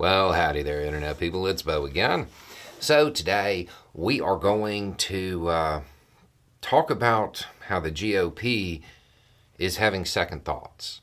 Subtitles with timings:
[0.00, 1.46] Well, howdy there, Internet people.
[1.46, 2.28] It's Beau again.
[2.78, 5.80] So, today we are going to uh,
[6.62, 8.80] talk about how the GOP
[9.58, 11.02] is having second thoughts.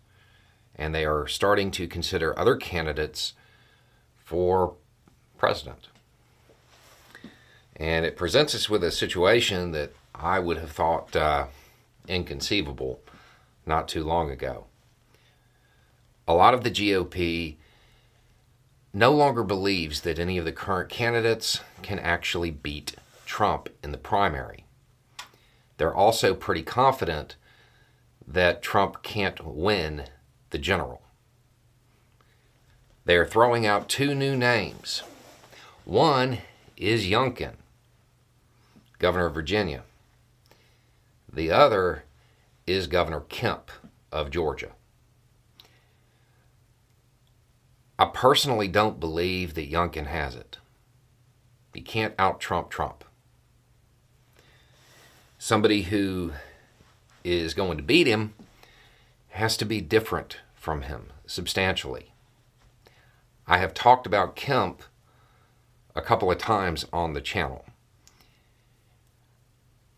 [0.76, 3.34] And they are starting to consider other candidates
[4.26, 4.74] for
[5.38, 5.90] president.
[7.76, 11.46] And it presents us with a situation that I would have thought uh,
[12.08, 13.00] inconceivable
[13.64, 14.66] not too long ago.
[16.28, 17.58] A lot of the GOP
[18.98, 22.96] no longer believes that any of the current candidates can actually beat
[23.28, 24.66] Trump in the primary.
[25.78, 27.36] They're also pretty confident
[28.28, 30.06] that Trump can't win
[30.50, 31.04] the general.
[33.06, 35.04] They are throwing out two new names.
[35.86, 36.40] One
[36.76, 37.54] is Youngkin,
[38.98, 39.84] governor of Virginia.
[41.32, 42.04] The other
[42.66, 43.70] is Governor Kemp
[44.12, 44.72] of Georgia.
[48.00, 50.58] I personally don't believe that Youngkin has it.
[51.76, 53.04] He can't out Trump Trump.
[55.38, 56.32] Somebody who
[57.24, 58.34] is going to beat him
[59.30, 62.12] has to be different from him substantially.
[63.46, 64.82] I have talked about Kemp
[65.96, 67.66] a couple of times on the channel.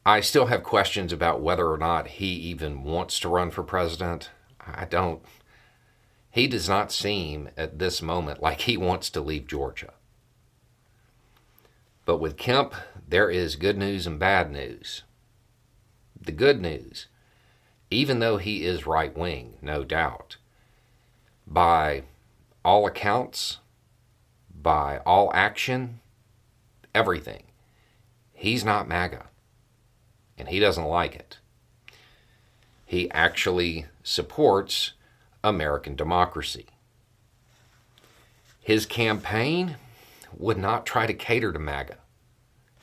[0.06, 4.30] I still have questions about whether or not he even wants to run for president.
[4.60, 5.22] I don't
[6.32, 9.94] he does not seem at this moment like he wants to leave Georgia.
[12.06, 12.74] But with Kemp,
[13.08, 15.04] there is good news and bad news.
[16.20, 17.08] The good news,
[17.90, 20.38] even though he is right wing, no doubt,
[21.48, 22.04] by
[22.64, 23.58] all accounts,
[24.54, 26.00] by all action,
[26.94, 27.44] everything,
[28.34, 29.26] he's not MAGA.
[30.38, 31.38] And he doesn't like it.
[32.86, 34.94] He actually supports
[35.44, 36.68] American democracy.
[38.62, 39.78] His campaign
[40.38, 41.98] would not try to cater to MAGA.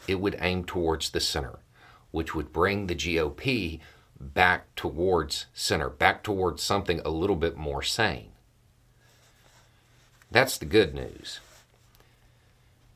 [0.08, 1.58] It would aim towards the center,
[2.10, 3.80] which would bring the GOP
[4.18, 8.32] back towards center, back towards something a little bit more sane.
[10.30, 11.40] That's the good news.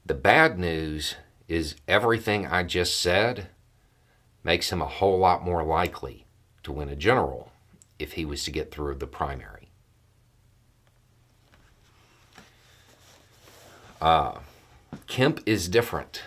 [0.04, 3.48] The bad news is everything I just said
[4.42, 6.26] makes him a whole lot more likely
[6.62, 7.52] to win a general
[7.98, 9.59] if he was to get through the primary.
[14.00, 14.38] Uh,
[15.06, 16.22] Kemp is different.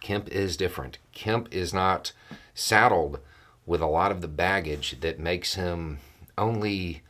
[0.00, 0.98] Kemp is different.
[1.12, 2.12] Kemp is not
[2.54, 3.20] saddled
[3.66, 5.98] with a lot of the baggage that makes him
[6.36, 7.02] only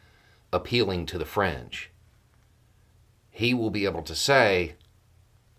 [0.53, 1.91] appealing to the fringe.
[3.31, 4.75] He will be able to say,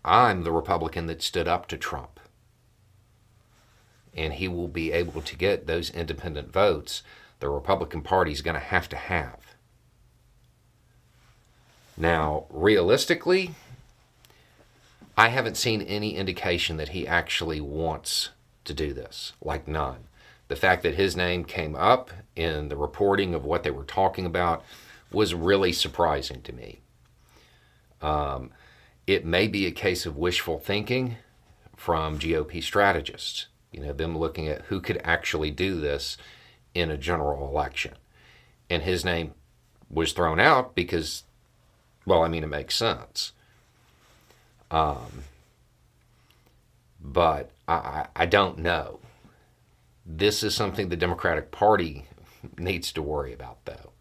[0.04, 2.20] I'm the Republican that stood up to Trump.
[4.14, 7.02] And he will be able to get those independent votes
[7.40, 9.54] the Republican Party is going to have to have.
[11.98, 13.54] Now, realistically,
[15.16, 18.30] I haven't seen any indication that he actually wants
[18.64, 20.08] to do this, like none.
[20.48, 24.26] The fact that his name came up in the reporting of what they were talking
[24.26, 24.62] about
[25.10, 26.80] was really surprising to me.
[28.02, 28.50] Um,
[29.06, 31.16] it may be a case of wishful thinking
[31.76, 36.16] from GOP strategists, you know, them looking at who could actually do this
[36.74, 37.94] in a general election.
[38.68, 39.32] And his name
[39.88, 41.22] was thrown out because,
[42.04, 43.32] well, I mean, it makes sense.
[44.70, 45.24] Um,
[47.00, 49.00] but I, I don't know.
[50.04, 52.06] This is something the Democratic Party
[52.58, 53.92] needs to worry about, though.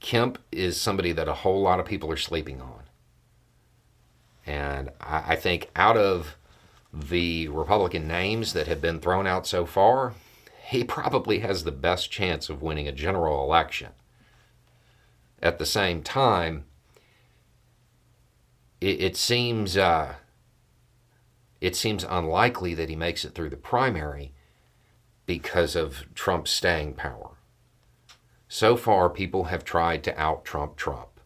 [0.00, 2.82] Kemp is somebody that a whole lot of people are sleeping on.
[4.44, 6.36] And I, I think out of
[6.92, 10.14] the Republican names that have been thrown out so far,
[10.66, 13.90] he probably has the best chance of winning a general election.
[15.40, 16.64] At the same time,
[18.82, 20.14] it, it seems uh,
[21.60, 24.32] it seems unlikely that he makes it through the primary
[25.24, 27.30] because of Trump's staying power.
[28.48, 31.20] So far, people have tried to out Trump Trump,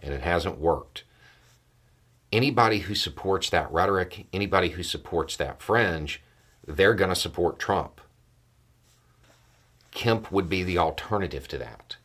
[0.00, 1.04] and it hasn't worked.
[2.32, 6.22] Anybody who supports that rhetoric, anybody who supports that fringe,
[6.66, 8.00] they're going to support Trump.
[9.90, 11.96] Kemp would be the alternative to that.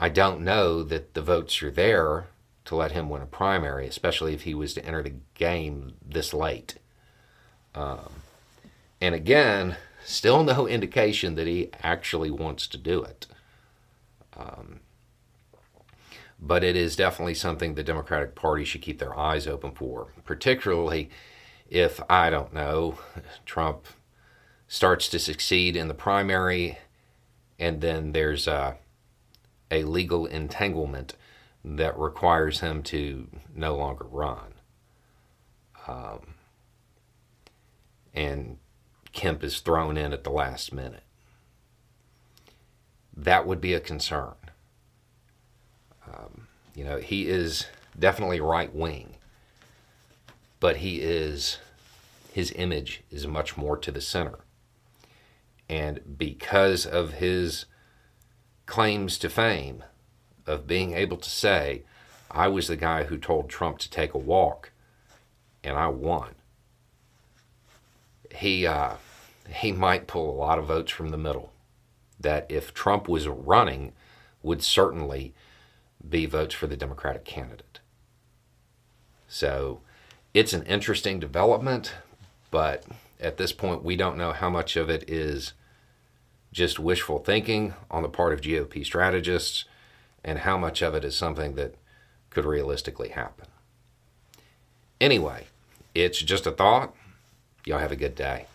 [0.00, 2.26] I don't know that the votes are there
[2.64, 6.32] to let him win a primary, especially if he was to enter the game this
[6.32, 6.76] late.
[7.74, 8.10] Um,
[9.00, 13.26] and again, still no indication that he actually wants to do it.
[14.36, 14.80] Um,
[16.40, 21.10] but it is definitely something the Democratic Party should keep their eyes open for, particularly
[21.68, 22.98] if, I don't know,
[23.46, 23.86] Trump
[24.68, 26.78] starts to succeed in the primary,
[27.58, 28.76] and then there's a,
[29.70, 31.14] a legal entanglement
[31.64, 34.54] that requires him to no longer run.
[35.88, 36.34] Um,
[38.12, 38.58] and
[39.12, 41.02] Kemp is thrown in at the last minute.
[43.16, 44.34] That would be a concern.
[46.06, 47.66] Um, you know, he is
[47.98, 49.16] definitely right wing,
[50.60, 51.58] but he is,
[52.32, 54.40] his image is much more to the center.
[55.68, 57.64] And because of his
[58.66, 59.84] claims to fame,
[60.46, 61.82] of being able to say,
[62.30, 64.72] I was the guy who told Trump to take a walk
[65.62, 66.34] and I won.
[68.34, 68.94] He, uh,
[69.48, 71.52] he might pull a lot of votes from the middle
[72.18, 73.92] that if Trump was running
[74.42, 75.34] would certainly
[76.08, 77.80] be votes for the Democratic candidate.
[79.28, 79.80] So
[80.32, 81.94] it's an interesting development,
[82.50, 82.84] but
[83.20, 85.54] at this point, we don't know how much of it is
[86.52, 89.64] just wishful thinking on the part of GOP strategists
[90.24, 91.74] and how much of it is something that
[92.30, 93.46] could realistically happen.
[95.00, 95.46] Anyway,
[95.94, 96.94] it's just a thought.
[97.64, 98.46] Y'all have a good day.